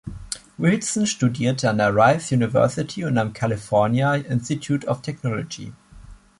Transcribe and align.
Wilson 0.57 1.05
studierte 1.05 1.69
an 1.69 1.77
der 1.77 1.95
Rice 1.95 2.31
University 2.33 3.05
und 3.05 3.19
am 3.19 3.33
California 3.33 4.15
Institute 4.15 4.87
of 4.87 5.03
Technology. 5.03 5.73